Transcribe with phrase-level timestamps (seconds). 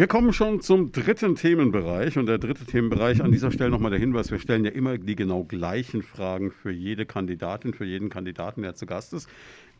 [0.00, 4.00] Wir kommen schon zum dritten Themenbereich und der dritte Themenbereich an dieser Stelle nochmal der
[4.00, 8.62] Hinweis, wir stellen ja immer die genau gleichen Fragen für jede Kandidatin, für jeden Kandidaten,
[8.62, 9.28] der zu Gast ist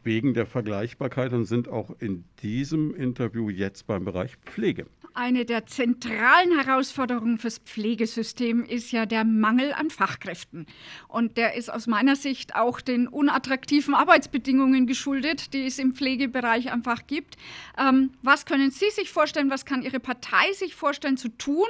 [0.02, 4.87] wegen der Vergleichbarkeit und sind auch in diesem Interview jetzt beim Bereich Pflege.
[5.12, 10.67] Eine der zentralen Herausforderungen fürs Pflegesystem ist ja der Mangel an Fachkräften.
[11.08, 16.73] Und der ist aus meiner Sicht auch den unattraktiven Arbeitsbedingungen geschuldet, die es im Pflegebereich
[16.73, 17.37] einfach gibt.
[17.77, 21.66] Ähm, was können Sie sich vorstellen, was kann Ihre Partei sich vorstellen zu tun,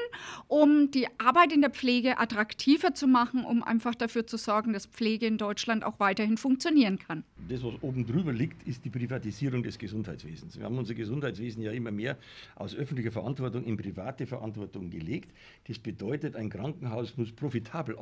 [0.47, 4.85] um die Arbeit in der Pflege attraktiver zu machen, um einfach dafür zu sorgen, dass
[4.87, 7.25] Pflege in Deutschland auch weiterhin funktionieren kann?
[7.49, 10.59] Das, was oben drüber drüber liegt, ist die Privatisierung des Gesundheitswesens.
[10.59, 12.19] Wir haben unser Gesundheitswesen ja immer mehr
[12.55, 15.33] aus öffentlicher Verantwortung in private Verantwortung gelegt.
[15.67, 17.97] Das bedeutet, ein Krankenhaus muss profitabel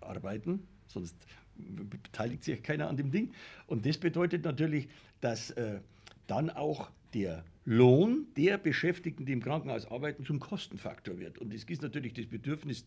[0.00, 1.16] arbeiten, sonst
[1.56, 3.32] beteiligt sich keiner an dem Ding.
[3.66, 4.88] Und das bedeutet natürlich,
[5.20, 5.80] dass äh,
[6.26, 11.38] dann auch der Lohn der Beschäftigten, die im Krankenhaus arbeiten, zum Kostenfaktor wird.
[11.38, 12.84] Und es ist natürlich das Bedürfnis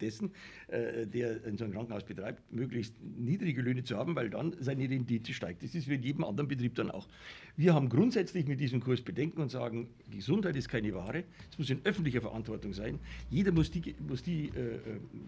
[0.00, 0.30] dessen,
[0.68, 4.88] äh, der in so einem Krankenhaus betreibt, möglichst niedrige Löhne zu haben, weil dann seine
[4.88, 5.62] Rendite steigt.
[5.62, 7.08] Das ist wie in jedem anderen Betrieb dann auch.
[7.56, 11.70] Wir haben grundsätzlich mit diesem Kurs Bedenken und sagen, Gesundheit ist keine Ware, es muss
[11.70, 12.98] in öffentlicher Verantwortung sein.
[13.30, 14.78] Jeder muss die, muss die äh,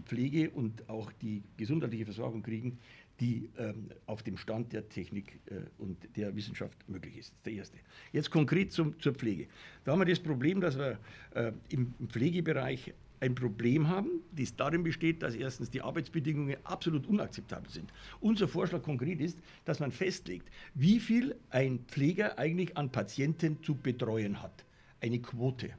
[0.05, 2.79] Pflege und auch die gesundheitliche Versorgung kriegen,
[3.21, 7.31] die ähm, auf dem Stand der Technik äh, und der Wissenschaft möglich ist.
[7.31, 7.79] Das ist der erste.
[8.13, 9.49] Jetzt konkret zum, zur Pflege.
[9.85, 10.99] Da haben wir das Problem, dass wir
[11.35, 17.71] äh, im Pflegebereich ein Problem haben, das darin besteht, dass erstens die Arbeitsbedingungen absolut unakzeptabel
[17.71, 17.93] sind.
[18.21, 23.75] Unser Vorschlag konkret ist, dass man festlegt, wie viel ein Pfleger eigentlich an Patienten zu
[23.75, 24.65] betreuen hat.
[25.01, 25.71] Eine Quote.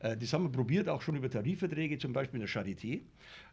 [0.00, 3.00] Äh, das haben wir probiert, auch schon über Tarifverträge, zum Beispiel in der Charité,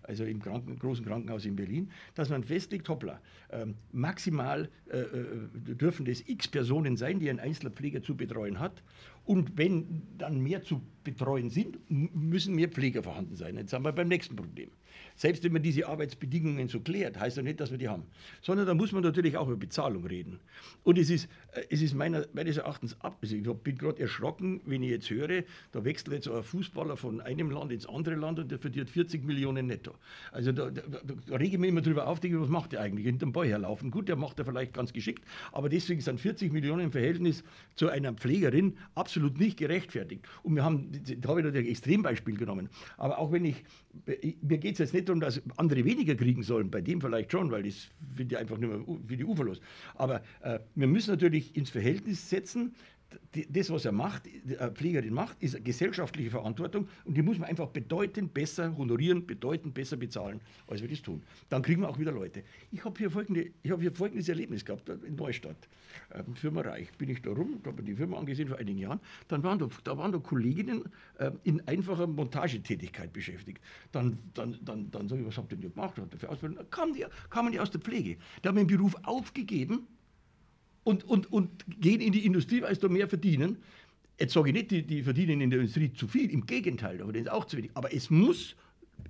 [0.04, 3.20] also im Kranken großen Krankenhaus in Berlin, dass man festlegt, hoppla,
[3.52, 8.60] ähm, maximal äh, äh, dürfen das x Personen sein, die ein einzelner Pfleger zu betreuen
[8.60, 8.84] hat.
[9.26, 13.56] Und wenn dann mehr zu betreuen sind, müssen mehr Pfleger vorhanden sein.
[13.56, 14.72] Jetzt haben wir beim nächsten Problem.
[15.16, 18.04] Selbst wenn man diese Arbeitsbedingungen so klärt, heißt das nicht, dass wir die haben.
[18.42, 20.40] Sondern da muss man natürlich auch über Bezahlung reden.
[20.84, 23.20] Und es ist, äh, es ist meiner, meines Erachtens ab.
[23.22, 27.22] Also ich bin gerade erschrocken, wenn ich jetzt höre, da wechselt jetzt ein Fußballer von
[27.22, 29.91] einem Land ins andere Land und der verdient 40 Millionen netto.
[30.32, 33.06] Also da, da, da rege ich mich immer drüber auf, denke, was macht der eigentlich?
[33.06, 33.92] Hinterm Ball herlaufen.
[33.92, 37.44] Gut, der macht er vielleicht ganz geschickt, aber deswegen sind 40 Millionen im Verhältnis
[37.76, 40.26] zu einer Pflegerin absolut nicht gerechtfertigt.
[40.44, 42.70] Und wir haben, da habe ich natürlich ein Extrembeispiel genommen.
[42.98, 43.64] Aber auch wenn ich,
[44.42, 47.52] mir geht es jetzt nicht darum, dass andere weniger kriegen sollen, bei dem vielleicht schon,
[47.52, 49.62] weil das finde ich einfach nicht mehr für die uferlos.
[49.96, 52.74] Aber äh, wir müssen natürlich ins Verhältnis setzen,
[53.50, 57.68] das, was er macht, die Pflegerin macht, ist gesellschaftliche Verantwortung und die muss man einfach
[57.68, 61.22] bedeutend besser honorieren, bedeutend besser bezahlen, als wir das tun.
[61.50, 62.44] Dann kriegen wir auch wieder Leute.
[62.72, 65.68] Ich habe hier, folgende, hab hier folgendes Erlebnis gehabt in Neustadt,
[66.10, 66.92] äh, Firma Reich.
[66.98, 69.00] Bin ich da rum, habe ich die Firma angesehen vor einigen Jahren.
[69.28, 70.84] Dann waren da, da, waren da Kolleginnen
[71.18, 73.62] äh, in einfacher Montagetätigkeit beschäftigt.
[73.92, 76.00] Dann, dann, dann, dann sage ich, was habt ihr denn gemacht?
[76.28, 76.70] Ausbildung?
[76.70, 78.18] Kamen die, kamen die aus der Pflege.
[78.44, 79.88] Die haben den Beruf aufgegeben
[80.84, 81.50] und, und, und
[81.80, 83.58] gehen in die Industrie, weil sie da mehr verdienen.
[84.20, 87.14] Jetzt sage ich nicht, die, die verdienen in der Industrie zu viel, im Gegenteil, aber
[87.14, 87.72] das ist auch zu wenig.
[87.74, 88.56] Aber es muss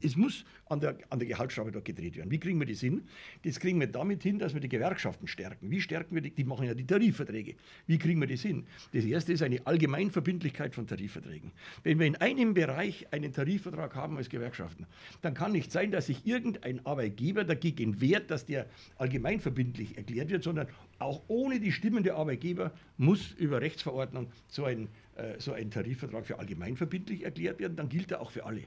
[0.02, 2.32] es muss an der, an der Gehaltsschraube dort gedreht werden.
[2.32, 3.04] Wie kriegen wir das hin?
[3.44, 5.70] Das kriegen wir damit hin, dass wir die Gewerkschaften stärken.
[5.70, 6.32] Wie stärken wir die?
[6.32, 7.56] Die machen ja die Tarifverträge.
[7.88, 8.66] Wie kriegen wir das hin?
[8.94, 11.52] Das erste ist eine Allgemeinverbindlichkeit von Tarifverträgen.
[11.84, 14.86] Wenn wir in einem Bereich einen Tarifvertrag haben als Gewerkschaften,
[15.22, 20.44] dann kann nicht sein, dass sich irgendein Arbeitgeber dagegen wehrt, dass der allgemeinverbindlich erklärt wird,
[20.44, 20.68] sondern
[21.00, 26.26] auch ohne die Stimmen der Arbeitgeber muss über Rechtsverordnung so ein, äh, so ein Tarifvertrag
[26.26, 27.76] für allgemeinverbindlich erklärt werden.
[27.76, 28.64] Dann gilt er auch für alle.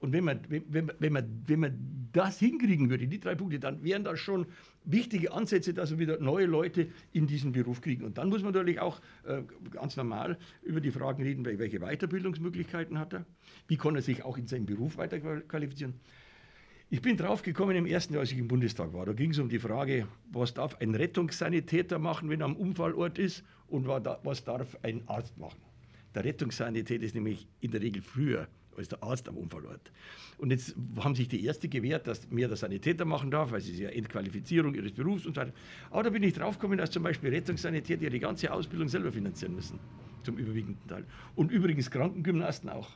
[0.00, 3.84] Und wenn man, wenn, wenn, man, wenn man das hinkriegen würde, die drei Punkte, dann
[3.84, 4.46] wären das schon
[4.84, 8.04] wichtige Ansätze, dass wir wieder neue Leute in diesen Beruf kriegen.
[8.04, 12.98] Und dann muss man natürlich auch äh, ganz normal über die Fragen reden, welche Weiterbildungsmöglichkeiten
[12.98, 13.26] hat er,
[13.68, 15.94] wie kann er sich auch in seinem Beruf weiterqualifizieren.
[16.88, 19.04] Ich bin drauf gekommen im ersten Jahr, als ich im Bundestag war.
[19.04, 23.18] Da ging es um die Frage, was darf ein Rettungssanitäter machen, wenn er am Unfallort
[23.18, 25.60] ist und was darf ein Arzt machen.
[26.14, 29.92] Der Rettungssanitäter ist nämlich in der Regel früher als der Arzt am Unfallort.
[30.38, 33.82] Und jetzt haben sich die Erste gewehrt, dass mehr der Sanitäter machen darf, weil sie
[33.82, 35.52] ja Entqualifizierung ihres Berufs und so weiter.
[35.90, 39.78] Aber da bin ich draufgekommen, dass zum Beispiel Rettungssanitäter ihre ganze Ausbildung selber finanzieren müssen,
[40.22, 41.04] zum überwiegenden Teil.
[41.34, 42.88] Und übrigens Krankengymnasten auch.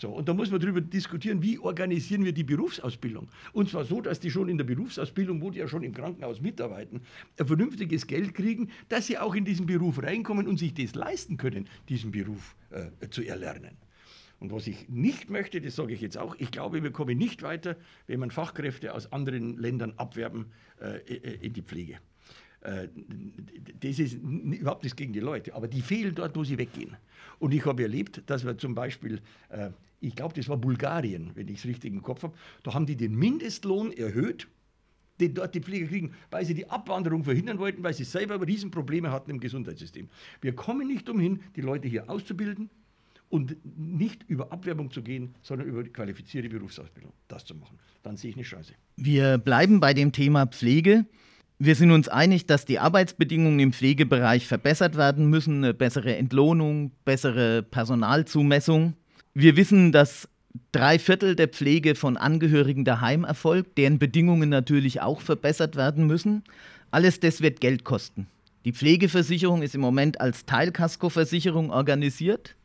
[0.00, 3.28] So, und da muss man darüber diskutieren, wie organisieren wir die Berufsausbildung.
[3.52, 6.40] Und zwar so, dass die schon in der Berufsausbildung, wo die ja schon im Krankenhaus
[6.40, 7.02] mitarbeiten,
[7.38, 11.36] ein vernünftiges Geld kriegen, dass sie auch in diesen Beruf reinkommen und sich das leisten
[11.36, 13.76] können, diesen Beruf äh, zu erlernen.
[14.40, 17.42] Und was ich nicht möchte, das sage ich jetzt auch, ich glaube, wir kommen nicht
[17.42, 17.76] weiter,
[18.06, 20.46] wenn man Fachkräfte aus anderen Ländern abwerben
[20.80, 21.98] äh, äh in die Pflege.
[22.62, 22.88] Äh,
[23.80, 26.96] das ist überhaupt nichts gegen die Leute, aber die fehlen dort, wo sie weggehen.
[27.38, 29.20] Und ich habe erlebt, dass wir zum Beispiel,
[29.50, 29.70] äh,
[30.00, 32.96] ich glaube, das war Bulgarien, wenn ich es richtig im Kopf habe, da haben die
[32.96, 34.48] den Mindestlohn erhöht,
[35.20, 39.10] den dort die Pfleger kriegen, weil sie die Abwanderung verhindern wollten, weil sie selber Riesenprobleme
[39.10, 40.08] hatten im Gesundheitssystem.
[40.40, 42.70] Wir kommen nicht umhin, die Leute hier auszubilden
[43.30, 47.78] und nicht über Abwerbung zu gehen, sondern über qualifizierte Berufsausbildung, das zu machen.
[48.02, 48.74] Dann sehe ich eine Chance.
[48.96, 51.06] Wir bleiben bei dem Thema Pflege.
[51.58, 56.90] Wir sind uns einig, dass die Arbeitsbedingungen im Pflegebereich verbessert werden müssen, eine bessere Entlohnung,
[57.04, 58.94] bessere Personalzumessung.
[59.32, 60.28] Wir wissen, dass
[60.72, 66.42] drei Viertel der Pflege von Angehörigen daheim erfolgt, deren Bedingungen natürlich auch verbessert werden müssen.
[66.90, 68.26] Alles das wird Geld kosten.
[68.64, 72.56] Die Pflegeversicherung ist im Moment als Teilkaskoversicherung organisiert.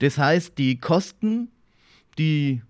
[0.00, 1.48] Das heißt, die Kosten,
[2.18, 2.62] die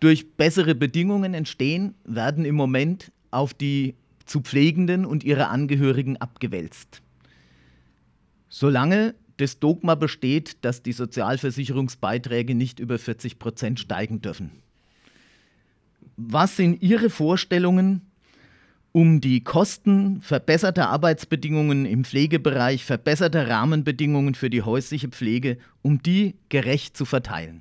[0.00, 3.94] durch bessere Bedingungen entstehen, werden im Moment auf die
[4.24, 7.02] zu Pflegenden und ihre Angehörigen abgewälzt.
[8.48, 14.50] Solange das Dogma besteht, dass die Sozialversicherungsbeiträge nicht über 40 Prozent steigen dürfen.
[16.16, 18.05] Was sind Ihre Vorstellungen,
[18.96, 26.34] um die Kosten verbesserter Arbeitsbedingungen im Pflegebereich, verbesserter Rahmenbedingungen für die häusliche Pflege, um die
[26.48, 27.60] gerecht zu verteilen?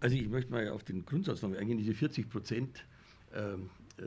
[0.00, 2.86] Also ich möchte mal auf den Grundsatz noch eingehen, diese 40 Prozent
[3.34, 4.02] ähm, äh,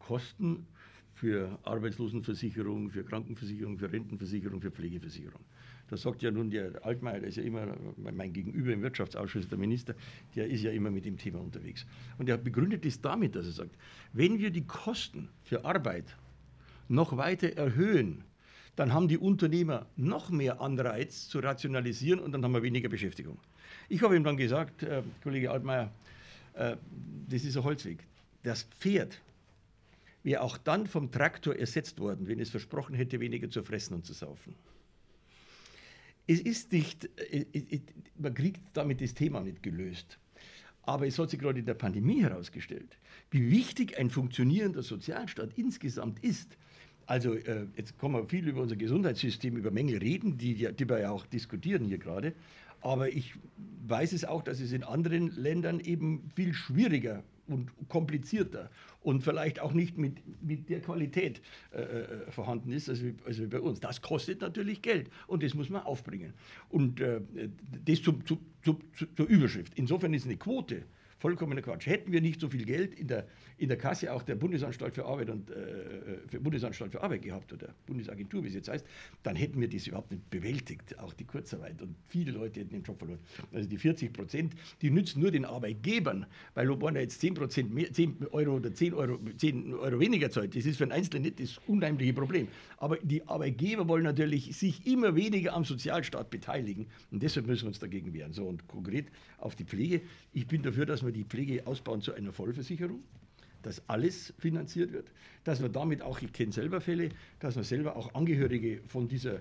[0.00, 0.66] Kosten
[1.14, 5.40] für Arbeitslosenversicherung, für Krankenversicherung, für Rentenversicherung, für Pflegeversicherung.
[5.90, 7.66] Da sagt ja nun der Altmaier, der ist ja immer
[7.96, 9.94] mein Gegenüber im Wirtschaftsausschuss, der Minister,
[10.36, 11.84] der ist ja immer mit dem Thema unterwegs.
[12.16, 13.76] Und er begründet es damit, dass er sagt,
[14.12, 16.16] wenn wir die Kosten für Arbeit
[16.88, 18.22] noch weiter erhöhen,
[18.76, 23.38] dann haben die Unternehmer noch mehr Anreiz zu rationalisieren und dann haben wir weniger Beschäftigung.
[23.88, 25.90] Ich habe ihm dann gesagt, äh, Kollege Altmaier,
[26.54, 26.76] äh,
[27.28, 27.98] das ist ein Holzweg.
[28.44, 29.20] Das Pferd
[30.22, 34.06] wäre auch dann vom Traktor ersetzt worden, wenn es versprochen hätte, weniger zu fressen und
[34.06, 34.54] zu saufen.
[36.30, 37.80] Es ist nicht, äh, äh,
[38.16, 40.20] man kriegt damit das Thema nicht gelöst.
[40.82, 42.98] Aber es hat sich gerade in der Pandemie herausgestellt,
[43.32, 46.56] wie wichtig ein funktionierender Sozialstaat insgesamt ist.
[47.06, 51.00] Also äh, jetzt kann man viel über unser Gesundheitssystem, über Mängel reden, die, die wir
[51.00, 52.32] ja auch diskutieren hier gerade.
[52.80, 53.34] Aber ich
[53.88, 58.70] weiß es auch, dass es in anderen Ländern eben viel schwieriger und komplizierter
[59.02, 61.40] und vielleicht auch nicht mit, mit der Qualität
[61.72, 63.80] äh, äh vorhanden ist, als, also bei uns.
[63.80, 66.34] Das kostet natürlich Geld und das muss man aufbringen.
[66.68, 67.20] Und äh,
[67.84, 68.78] das zum, zu, zu,
[69.16, 69.72] zur Überschrift.
[69.76, 70.84] Insofern ist eine Quote
[71.20, 71.86] vollkommener Quatsch.
[71.86, 73.26] Hätten wir nicht so viel Geld in der,
[73.58, 75.54] in der Kasse auch der Bundesanstalt für Arbeit und äh,
[76.28, 78.86] für Bundesanstalt für Arbeit gehabt oder Bundesagentur, wie es jetzt heißt,
[79.22, 81.80] dann hätten wir das überhaupt nicht bewältigt, auch die Kurzarbeit.
[81.82, 83.20] Und viele Leute hätten den Job verloren.
[83.52, 86.24] Also die 40 Prozent, die nützen nur den Arbeitgebern,
[86.54, 90.30] weil ob einer jetzt 10 Prozent mehr, 10 Euro oder 10 Euro, 10 Euro weniger
[90.30, 92.48] zahlt, das ist für einen Einzelnen nicht das unheimliche Problem.
[92.78, 97.68] Aber die Arbeitgeber wollen natürlich sich immer weniger am Sozialstaat beteiligen und deshalb müssen wir
[97.68, 98.32] uns dagegen wehren.
[98.32, 100.00] So und konkret auf die Pflege.
[100.32, 103.02] Ich bin dafür, dass wir die Pflege ausbauen zu einer Vollversicherung,
[103.62, 105.12] dass alles finanziert wird,
[105.44, 109.40] dass wir damit auch, ich kenne selber Fälle, dass wir selber auch Angehörige von dieser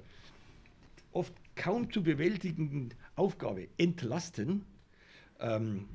[1.11, 4.63] oft kaum zu bewältigenden Aufgabe entlasten.
[5.39, 5.85] Ähm,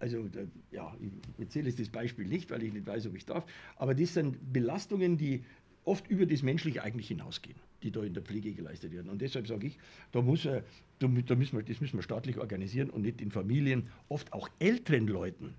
[0.00, 0.28] also
[0.72, 3.46] ja, ich erzähle jetzt das Beispiel nicht, weil ich nicht weiß, ob ich darf,
[3.76, 5.44] aber das sind Belastungen, die
[5.86, 9.08] oft über das Menschliche eigentlich hinausgehen, die da in der Pflege geleistet werden.
[9.08, 9.78] Und deshalb sage ich,
[10.12, 10.60] da, muss, da,
[10.98, 15.06] da müssen wir, das müssen wir staatlich organisieren und nicht in Familien, oft auch älteren
[15.06, 15.54] Leuten.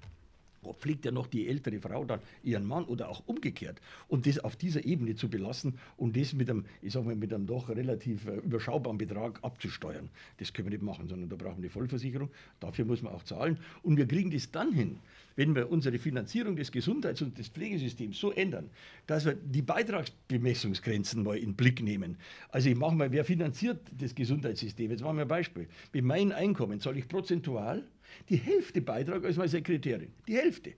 [0.80, 3.80] Pflegt ja noch die ältere Frau dann ihren Mann oder auch umgekehrt.
[4.08, 7.34] Und das auf dieser Ebene zu belassen und das mit einem, ich sag mal, mit
[7.34, 11.58] einem doch relativ äh, überschaubaren Betrag abzusteuern, das können wir nicht machen, sondern da brauchen
[11.58, 12.30] wir eine Vollversicherung.
[12.60, 13.58] Dafür muss man auch zahlen.
[13.84, 15.00] Und wir kriegen das dann hin,
[15.36, 18.70] wenn wir unsere Finanzierung des Gesundheits- und des Pflegesystems so ändern,
[19.06, 22.18] dass wir die Beitragsbemessungsgrenzen mal in den Blick nehmen.
[22.50, 24.92] Also ich mache mal, wer finanziert das Gesundheitssystem?
[24.92, 25.68] Jetzt machen wir ein Beispiel.
[25.94, 27.84] Mit meinem Einkommen zahle ich prozentual
[28.30, 30.12] die Hälfte Beitrag als meine Sekretärin.
[30.28, 30.74] Die Hälfte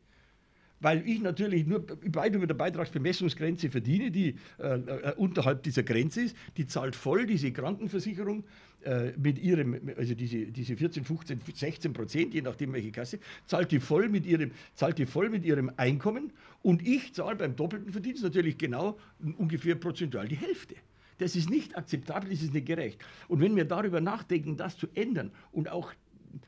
[0.79, 6.21] weil ich natürlich nur weit über der Beitragsbemessungsgrenze verdiene, die äh, äh, unterhalb dieser Grenze
[6.21, 8.43] ist, die zahlt voll diese Krankenversicherung
[8.83, 13.71] äh, mit ihrem, also diese, diese 14, 15, 16 Prozent, je nachdem welche Kasse, zahlt
[13.71, 16.31] die voll mit ihrem, zahlt die voll mit ihrem Einkommen
[16.61, 18.97] und ich zahle beim doppelten Verdienst natürlich genau
[19.37, 20.75] ungefähr prozentual die Hälfte.
[21.17, 23.01] Das ist nicht akzeptabel, das ist nicht gerecht.
[23.27, 25.91] Und wenn wir darüber nachdenken, das zu ändern und auch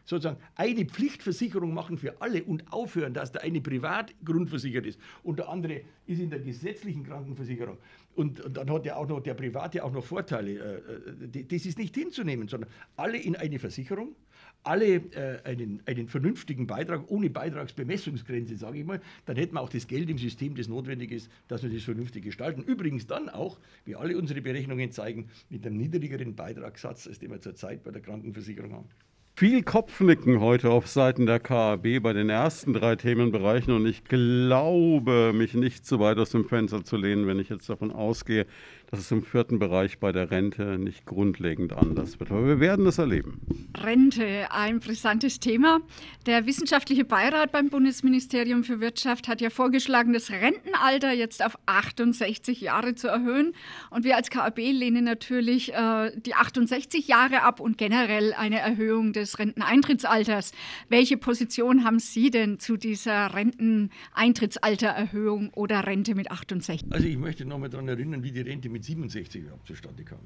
[0.06, 5.40] sozusagen eine Pflichtversicherung machen für alle und aufhören, dass der eine privat grundversichert ist und
[5.40, 7.78] der andere ist in der gesetzlichen Krankenversicherung.
[8.16, 10.52] Und, und dann hat ja auch noch der Private auch noch Vorteile.
[10.52, 14.16] Äh, äh, das ist nicht hinzunehmen, sondern alle in eine Versicherung,
[14.64, 19.70] alle äh, einen, einen vernünftigen Beitrag ohne Beitragsbemessungsgrenze, sage ich mal, dann hätten wir auch
[19.70, 22.62] das Geld im System, das notwendig ist, dass wir das vernünftig gestalten.
[22.64, 27.40] Übrigens dann auch, wie alle unsere Berechnungen zeigen, mit einem niedrigeren Beitragssatz, als den wir
[27.40, 28.90] zurzeit bei der Krankenversicherung haben.
[29.34, 35.32] Viel Kopfnicken heute auf Seiten der KAB bei den ersten drei Themenbereichen und ich glaube,
[35.34, 38.46] mich nicht zu weit aus dem Fenster zu lehnen, wenn ich jetzt davon ausgehe,
[38.92, 42.30] dass es im vierten Bereich bei der Rente nicht grundlegend anders wird.
[42.30, 43.40] Aber wir werden es erleben.
[43.82, 45.80] Rente, ein brisantes Thema.
[46.28, 52.62] Der wissenschaftliche Beirat beim Bundesministerium für Wirtschaft hat ja vorgeschlagen, das Rentenalter jetzt auf 68
[52.62, 53.54] Jahre zu erhöhen.
[53.90, 59.14] Und wir als KAB lehnen natürlich äh, die 68 Jahre ab und generell eine Erhöhung
[59.14, 60.51] des Renteneintrittsalters.
[60.90, 66.92] Welche Position haben Sie denn zu dieser Renteneintrittsaltererhöhung oder Rente mit 68?
[66.92, 70.20] Also ich möchte noch mal daran erinnern, wie die Rente mit 67 überhaupt zustande kam.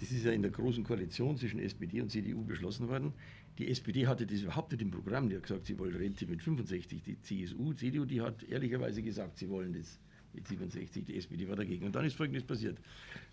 [0.00, 3.12] Das ist ja in der großen Koalition zwischen SPD und CDU beschlossen worden.
[3.58, 5.28] Die SPD hatte das überhaupt nicht im Programm.
[5.28, 7.02] Die hat gesagt, sie wollen Rente mit 65.
[7.02, 10.00] Die CSU, CDU, die hat ehrlicherweise gesagt, sie wollen das
[10.32, 11.04] mit 67.
[11.04, 11.84] Die SPD war dagegen.
[11.84, 12.78] Und dann ist Folgendes passiert.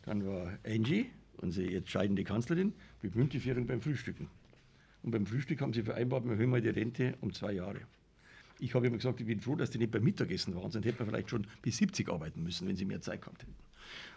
[0.04, 1.06] Dann war Angie,
[1.38, 4.30] unsere jetzt scheidende Kanzlerin, mit Münteführung beim Frühstücken.
[5.04, 7.82] Und beim Frühstück haben sie vereinbart, wir hören mal die Rente um zwei Jahre.
[8.60, 11.00] Ich habe immer gesagt, ich bin froh, dass die nicht beim Mittagessen waren, sonst hätten
[11.00, 13.54] wir vielleicht schon bis 70 arbeiten müssen, wenn sie mehr Zeit gehabt hätten.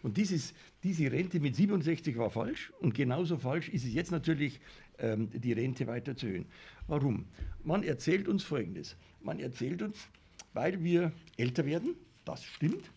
[0.03, 4.61] Und dieses, diese Rente mit 67 war falsch und genauso falsch ist es jetzt natürlich,
[4.99, 6.47] ähm, die Rente weiter zu erhöhen.
[6.87, 7.27] Warum?
[7.63, 8.97] Man erzählt uns Folgendes.
[9.23, 10.09] Man erzählt uns,
[10.55, 12.91] weil wir älter werden, das stimmt.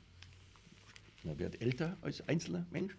[1.23, 2.95] Man wird älter als einzelner Mensch.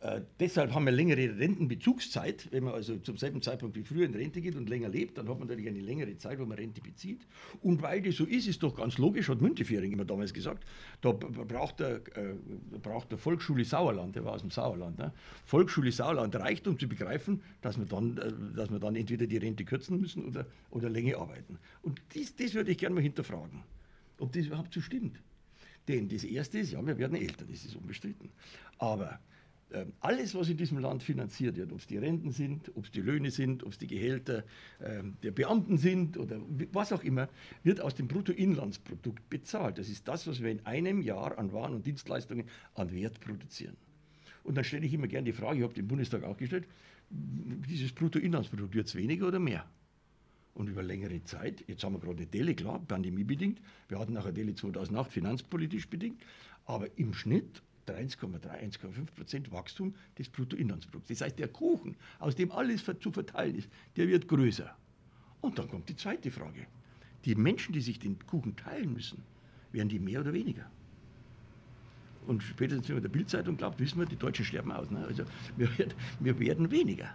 [0.00, 2.48] Äh, deshalb haben wir längere Rentenbezugszeit.
[2.52, 5.28] Wenn man also zum selben Zeitpunkt wie früher in Rente geht und länger lebt, dann
[5.28, 7.26] hat man natürlich eine längere Zeit, wo man Rente bezieht.
[7.62, 10.64] Und weil das so ist, ist doch ganz logisch, hat Müntefering immer damals gesagt,
[11.00, 12.34] da braucht der, äh,
[12.80, 15.12] braucht der Volksschule Sauerland, der war aus dem Sauerland, ne?
[15.44, 19.38] Volksschule Sauerland reicht, um zu begreifen, dass wir dann, äh, dass wir dann entweder die
[19.38, 21.58] Rente kürzen müssen oder, oder länger arbeiten.
[21.82, 23.64] Und dies, das würde ich gerne mal hinterfragen,
[24.20, 25.20] ob das überhaupt so stimmt.
[25.88, 28.30] Denn das Erste ist, ja, wir werden älter, das ist unbestritten.
[28.78, 29.18] Aber
[30.00, 33.00] alles, was in diesem Land finanziert wird, ob es die Renten sind, ob es die
[33.00, 34.44] Löhne sind, ob es die Gehälter
[34.82, 36.40] ähm, der Beamten sind oder
[36.72, 37.28] was auch immer,
[37.62, 39.78] wird aus dem Bruttoinlandsprodukt bezahlt.
[39.78, 43.76] Das ist das, was wir in einem Jahr an Waren und Dienstleistungen an Wert produzieren.
[44.42, 46.66] Und dann stelle ich immer gerne die Frage, ich habe den Bundestag auch gestellt,
[47.10, 49.66] dieses Bruttoinlandsprodukt wird es weniger oder mehr?
[50.54, 54.32] Und über längere Zeit, jetzt haben wir gerade eine Delle, klar, pandemiebedingt, wir hatten nachher
[54.32, 56.20] Delle 2008 finanzpolitisch bedingt,
[56.64, 57.62] aber im Schnitt
[57.96, 61.08] 1,3, 1,5 Prozent Wachstum des Bruttoinlandsprodukts.
[61.08, 64.76] Das heißt, der Kuchen, aus dem alles zu verteilen ist, der wird größer.
[65.40, 66.66] Und dann kommt die zweite Frage.
[67.24, 69.22] Die Menschen, die sich den Kuchen teilen müssen,
[69.72, 70.70] werden die mehr oder weniger?
[72.26, 74.90] Und spätestens, wenn man der Bildzeitung glaubt, wissen wir, die Deutschen sterben aus.
[74.90, 75.04] Ne?
[75.06, 75.24] Also
[75.56, 77.10] wir, werden, wir werden weniger.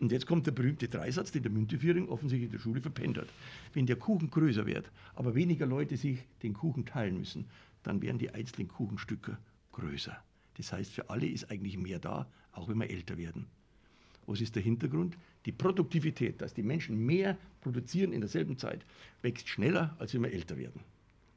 [0.00, 3.28] Und jetzt kommt der berühmte Dreisatz, den der Münteführing offensichtlich in der Schule verpennt hat.
[3.74, 7.46] Wenn der Kuchen größer wird, aber weniger Leute sich den Kuchen teilen müssen,
[7.82, 9.38] dann werden die einzelnen Kuchenstücke
[9.72, 10.16] größer.
[10.56, 13.46] Das heißt, für alle ist eigentlich mehr da, auch wenn wir älter werden.
[14.26, 15.16] Was ist der Hintergrund?
[15.46, 18.84] Die Produktivität, dass die Menschen mehr produzieren in derselben Zeit,
[19.22, 20.82] wächst schneller, als wenn wir älter werden.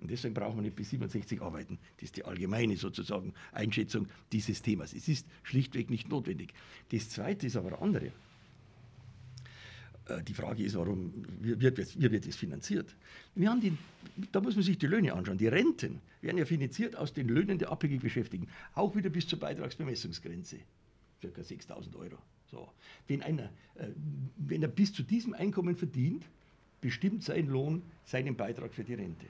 [0.02, 1.80] Und deswegen brauchen wir nicht bis 67 arbeiten.
[1.96, 4.94] Das ist die allgemeine sozusagen Einschätzung dieses Themas.
[4.94, 6.54] Es ist schlichtweg nicht notwendig.
[6.92, 8.12] Das Zweite ist aber eine andere.
[10.07, 12.95] Äh, die Frage ist, warum wird, wie wird das finanziert?
[13.36, 13.77] Wir haben die,
[14.31, 15.38] da muss man sich die Löhne anschauen.
[15.38, 19.39] Die Renten werden ja finanziert aus den Löhnen der abhängig Beschäftigten, auch wieder bis zur
[19.39, 20.57] Beitragsbemessungsgrenze,
[21.22, 21.27] ca.
[21.27, 22.17] 6.000 Euro.
[22.51, 22.69] So.
[23.07, 23.88] Wenn, einer, äh,
[24.38, 26.25] wenn er bis zu diesem Einkommen verdient,
[26.81, 29.25] bestimmt sein Lohn seinen Beitrag für die Rente.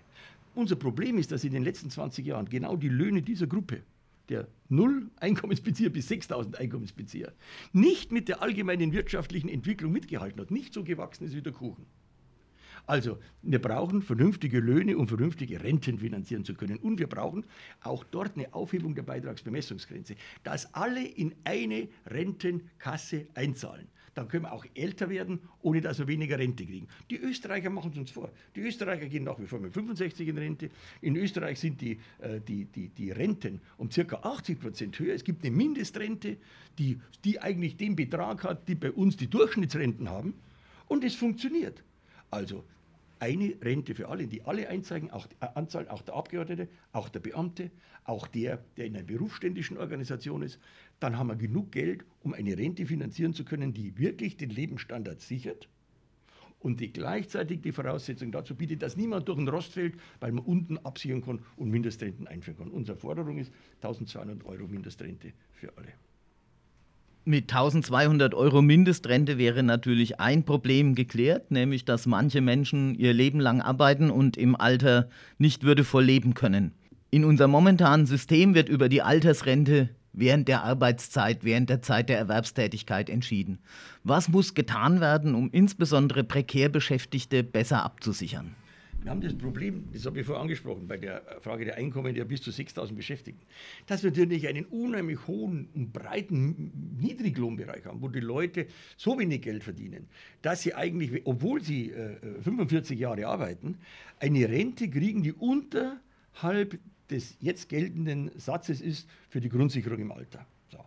[0.56, 3.82] Unser Problem ist, dass in den letzten 20 Jahren genau die Löhne dieser Gruppe
[4.34, 7.34] der null Einkommensbezieher bis 6000 Einkommensbezieher
[7.72, 11.86] nicht mit der allgemeinen wirtschaftlichen Entwicklung mitgehalten hat, nicht so gewachsen ist wie der Kuchen.
[12.86, 16.80] Also, wir brauchen vernünftige Löhne, um vernünftige Renten finanzieren zu können.
[16.80, 17.46] Und wir brauchen
[17.82, 24.54] auch dort eine Aufhebung der Beitragsbemessungsgrenze, dass alle in eine Rentenkasse einzahlen dann können wir
[24.54, 26.88] auch älter werden, ohne dass wir weniger Rente kriegen.
[27.10, 28.32] Die Österreicher machen es uns vor.
[28.56, 30.70] Die Österreicher gehen nach wie vor mit 65 in Rente.
[31.02, 34.16] In Österreich sind die, äh, die, die, die Renten um ca.
[34.16, 35.16] 80 Prozent höher.
[35.16, 36.38] Es gibt eine Mindestrente,
[36.78, 40.34] die, die eigentlich den Betrag hat, die bei uns die Durchschnittsrenten haben.
[40.88, 41.84] Und es funktioniert.
[42.30, 42.64] Also
[43.20, 47.22] eine Rente für alle, die alle einzeigen, auch die Anzahl, auch der Abgeordnete, auch der
[47.22, 47.72] Beamte,
[48.04, 50.60] auch der, der in einer berufsständischen Organisation ist,
[51.04, 55.20] dann haben wir genug Geld, um eine Rente finanzieren zu können, die wirklich den Lebensstandard
[55.22, 55.68] sichert
[56.60, 60.46] und die gleichzeitig die Voraussetzung dazu bietet, dass niemand durch den Rost fällt, weil man
[60.46, 62.70] unten absichern kann und Mindestrenten einführen kann.
[62.70, 65.90] Unsere Forderung ist 1200 Euro Mindestrente für alle.
[67.26, 73.40] Mit 1200 Euro Mindestrente wäre natürlich ein Problem geklärt, nämlich dass manche Menschen ihr Leben
[73.40, 76.72] lang arbeiten und im Alter nicht würdevoll leben können.
[77.12, 82.18] In unserem momentanen System wird über die Altersrente während der Arbeitszeit, während der Zeit der
[82.18, 83.60] Erwerbstätigkeit entschieden.
[84.04, 88.56] Was muss getan werden, um insbesondere prekär Beschäftigte besser abzusichern?
[89.04, 92.24] Wir haben das Problem, das habe ich vorher angesprochen, bei der Frage der Einkommen der
[92.24, 93.46] bis zu 6000 Beschäftigten,
[93.86, 99.42] dass wir natürlich einen unheimlich hohen und breiten Niedriglohnbereich haben, wo die Leute so wenig
[99.42, 100.08] Geld verdienen,
[100.42, 103.78] dass sie eigentlich, obwohl sie äh, 45 Jahre arbeiten,
[104.22, 106.80] eine Rente kriegen, die unterhalb
[107.10, 110.46] des jetzt geltenden Satzes ist für die Grundsicherung im Alter.
[110.72, 110.80] So.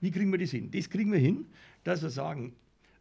[0.00, 0.70] Wie kriegen wir das hin?
[0.70, 1.46] Das kriegen wir hin,
[1.84, 2.54] dass wir sagen,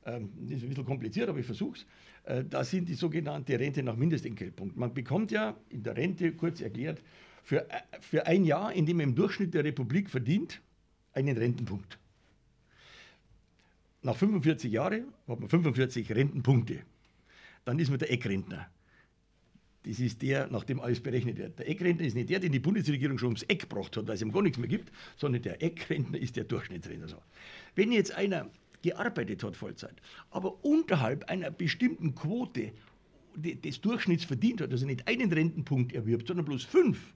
[0.06, 1.86] ähm, das ist ein bisschen kompliziert, aber ich versuche es.
[2.24, 4.78] Äh, da sind die sogenannte Rente nach Mindestentgeltpunkt.
[4.78, 7.02] Man bekommt ja in der Rente, kurz erklärt,
[7.44, 10.62] für, äh, für ein Jahr, in dem man im Durchschnitt der Republik verdient,
[11.14, 11.98] einen Rentenpunkt.
[14.02, 16.80] Nach 45 Jahren hat man 45 Rentenpunkte.
[17.66, 18.70] Dann ist man der Eckrentner.
[19.84, 21.58] Das ist der, nach dem alles berechnet wird.
[21.58, 24.22] Der Eckrentner ist nicht der, den die Bundesregierung schon ums Eck gebracht hat, weil es
[24.22, 27.08] ihm gar nichts mehr gibt, sondern der Eckrentner ist der Durchschnittsrentner.
[27.76, 28.50] Wenn jetzt einer
[28.82, 29.96] gearbeitet hat Vollzeit,
[30.32, 32.72] aber unterhalb einer bestimmten Quote
[33.36, 37.14] des Durchschnitts verdient hat, also nicht einen Rentenpunkt erwirbt, sondern bloß fünf,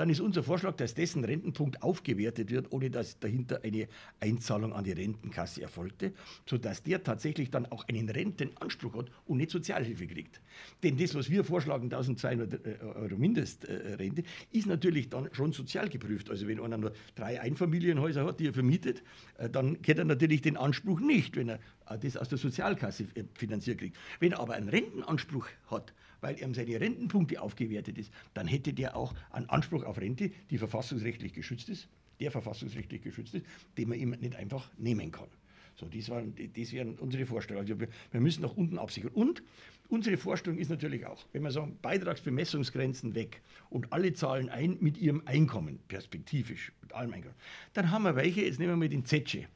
[0.00, 3.86] dann ist unser Vorschlag, dass dessen Rentenpunkt aufgewertet wird, ohne dass dahinter eine
[4.18, 6.14] Einzahlung an die Rentenkasse erfolgte,
[6.46, 10.40] sodass der tatsächlich dann auch einen Rentenanspruch hat und nicht Sozialhilfe kriegt.
[10.82, 16.30] Denn das, was wir vorschlagen, 1200 äh, Euro Mindestrente, ist natürlich dann schon sozial geprüft.
[16.30, 19.02] Also wenn einer nur drei Einfamilienhäuser hat, die er vermietet,
[19.36, 21.60] äh, dann kennt er natürlich den Anspruch nicht, wenn er äh,
[21.98, 23.96] das aus der Sozialkasse finanziert kriegt.
[24.18, 28.96] Wenn er aber einen Rentenanspruch hat, weil ihm seine Rentenpunkte aufgewertet ist, dann hätte der
[28.96, 31.88] auch einen Anspruch auf Rente, die verfassungsrechtlich geschützt ist,
[32.20, 33.46] der verfassungsrechtlich geschützt ist,
[33.78, 35.28] den man ihm nicht einfach nehmen kann.
[35.76, 37.66] So, das, waren, das wären unsere Vorstellungen.
[37.66, 39.12] Also wir, wir, müssen nach unten absichern.
[39.12, 39.42] Und
[39.88, 44.98] unsere Vorstellung ist natürlich auch, wenn wir sagen, Beitragsbemessungsgrenzen weg und alle zahlen ein mit
[44.98, 47.34] ihrem Einkommen, perspektivisch, mit allem Einkommen,
[47.72, 49.46] dann haben wir welche, jetzt nehmen wir mal den Zetsche,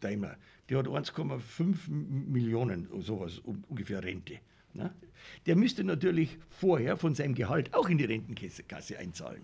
[0.00, 0.38] Daimler,
[0.70, 4.38] der hat 1,5 Millionen, sowas ungefähr Rente.
[4.72, 4.94] Ne?
[5.46, 9.42] Der müsste natürlich vorher von seinem Gehalt auch in die Rentenkasse einzahlen.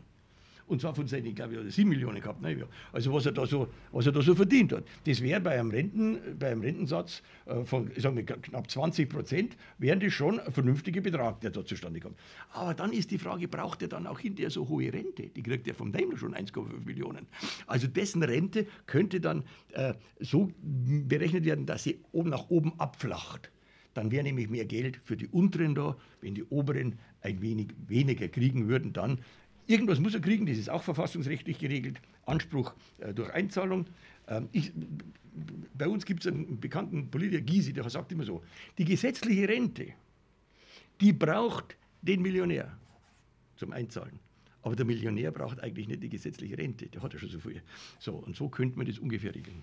[0.66, 2.42] Und zwar von seinen, ich glaube, er 7 Millionen gehabt.
[2.42, 2.66] Ne?
[2.92, 4.85] Also was er, da so, was er da so verdient hat.
[5.05, 9.57] Das wäre bei einem, Renten, bei einem Rentensatz äh, von sagen wir, knapp 20 Prozent,
[9.79, 12.16] wäre das schon ein vernünftiger Betrag, der da zustande kommt.
[12.52, 15.29] Aber dann ist die Frage, braucht er dann auch hinterher so hohe Rente?
[15.29, 17.26] Die kriegt er vom Daimler schon 1,5 Millionen.
[17.66, 23.52] Also dessen Rente könnte dann äh, so berechnet werden, dass sie oben nach oben abflacht.
[23.96, 25.96] Dann wäre nämlich mehr Geld für die unteren da.
[26.20, 29.20] Wenn die oberen ein wenig weniger kriegen würden, dann
[29.66, 32.00] irgendwas muss er kriegen, das ist auch verfassungsrechtlich geregelt.
[32.26, 33.87] Anspruch äh, durch Einzahlung.
[34.29, 34.72] Ähm, ich,
[35.74, 38.42] bei uns gibt es einen bekannten Politiker, Gysi, der sagt immer so,
[38.79, 39.88] die gesetzliche Rente,
[41.00, 42.76] die braucht den Millionär
[43.57, 44.18] zum Einzahlen.
[44.62, 47.62] Aber der Millionär braucht eigentlich nicht die gesetzliche Rente, der hat ja schon so viel.
[47.98, 49.62] So, und so könnte man das ungefähr regeln.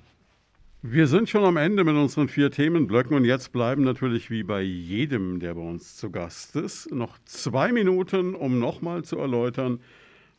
[0.85, 4.61] Wir sind schon am Ende mit unseren vier Themenblöcken und jetzt bleiben natürlich wie bei
[4.61, 9.79] jedem, der bei uns zu Gast ist, noch zwei Minuten, um nochmal zu erläutern,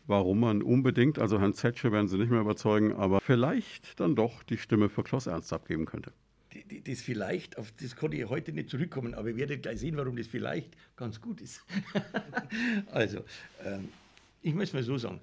[0.06, 4.42] warum man unbedingt, also Herrn Zetsche werden Sie nicht mehr überzeugen, aber vielleicht dann doch
[4.42, 6.12] die Stimme für Klaus Ernst abgeben könnte.
[6.84, 10.14] Das vielleicht, auf das konnte ich heute nicht zurückkommen, aber ihr werdet gleich sehen, warum
[10.14, 11.64] das vielleicht ganz gut ist.
[12.92, 13.20] also,
[13.64, 13.88] ähm,
[14.42, 15.22] ich möchte mal so sagen,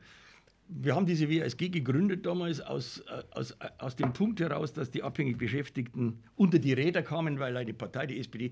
[0.73, 4.89] wir haben diese WASG gegründet damals aus, äh, aus, äh, aus dem Punkt heraus, dass
[4.89, 8.51] die abhängig Beschäftigten unter die Räder kamen, weil eine Partei, die SPD,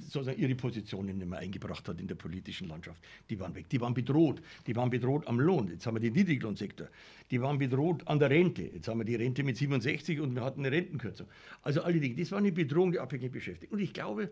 [0.00, 3.02] sozusagen ihre Positionen nicht mehr eingebracht hat in der politischen Landschaft.
[3.28, 3.68] Die waren weg.
[3.68, 4.40] Die waren bedroht.
[4.66, 5.68] Die waren bedroht am Lohn.
[5.68, 6.88] Jetzt haben wir den Niedriglohnsektor.
[7.30, 8.62] Die waren bedroht an der Rente.
[8.62, 11.26] Jetzt haben wir die Rente mit 67 und wir hatten eine Rentenkürzung.
[11.62, 12.14] Also alle Dinge.
[12.14, 13.74] Das war eine Bedrohung der abhängig Beschäftigten.
[13.74, 14.30] Und ich glaube,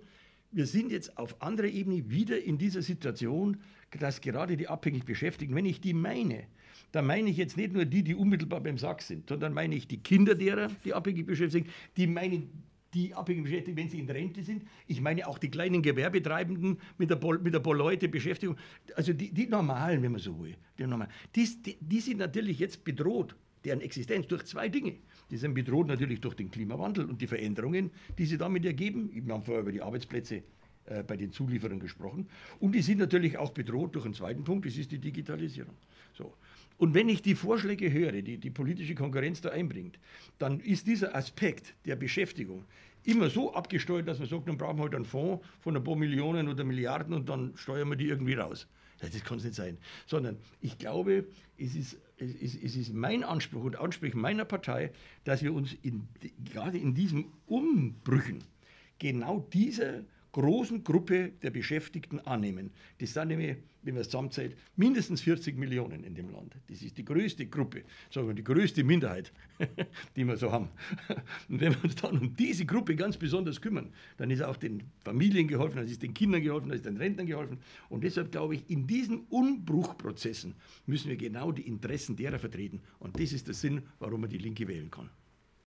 [0.53, 3.59] wir sind jetzt auf anderer Ebene wieder in dieser Situation,
[4.01, 6.45] dass gerade die abhängig Beschäftigten, wenn ich die meine,
[6.93, 9.87] da meine ich jetzt nicht nur die, die unmittelbar beim Sack sind, sondern meine ich
[9.87, 14.09] die Kinder derer, die abhängig beschäftigt sind, die meinen die abhängig beschäftigt, wenn sie in
[14.09, 14.65] Rente sind.
[14.87, 18.57] Ich meine auch die kleinen Gewerbetreibenden mit der, mit der Leute Beschäftigung.
[18.95, 20.57] Also die, die normalen, wenn man so will.
[20.79, 24.95] Die, normalen, die, die, die sind natürlich jetzt bedroht, deren Existenz, durch zwei Dinge.
[25.31, 29.11] Die sind bedroht natürlich durch den Klimawandel und die Veränderungen, die sie damit ergeben.
[29.13, 30.43] Wir haben vorher über die Arbeitsplätze
[30.87, 32.29] äh, bei den Zulieferern gesprochen.
[32.61, 35.75] Und die sind natürlich auch bedroht durch einen zweiten Punkt, das ist die Digitalisierung.
[36.15, 36.33] So.
[36.79, 39.99] Und wenn ich die Vorschläge höre, die die politische Konkurrenz da einbringt,
[40.39, 42.65] dann ist dieser Aspekt der Beschäftigung
[43.05, 45.97] immer so abgesteuert, dass man sagt, dann brauchen wir halt einen Fonds von ein paar
[45.97, 48.67] Millionen oder Milliarden und dann steuern wir die irgendwie raus.
[48.99, 49.79] Das kann es nicht sein.
[50.07, 51.27] Sondern ich glaube,
[51.59, 54.91] es ist es ist, es ist mein Anspruch und Anspruch meiner Partei,
[55.25, 56.09] dass wir uns in,
[56.45, 58.43] gerade in diesen Umbrüchen
[58.99, 60.05] genau dieser
[60.37, 62.71] großen Gruppe der Beschäftigten annehmen.
[62.99, 66.55] Das sind nämlich, wenn man es zusammenzählt, mindestens 40 Millionen in dem Land.
[66.69, 69.33] Das ist die größte Gruppe, sagen wir, die größte Minderheit,
[70.17, 70.69] die wir so haben.
[71.49, 74.83] Und wenn wir uns dann um diese Gruppe ganz besonders kümmern, dann ist auch den
[75.03, 77.59] Familien geholfen, dann ist den Kindern geholfen, dann ist den Rentnern geholfen.
[77.89, 82.83] Und deshalb glaube ich, in diesen Umbruchprozessen müssen wir genau die Interessen derer vertreten.
[82.99, 85.09] Und das ist der Sinn, warum man die Linke wählen kann.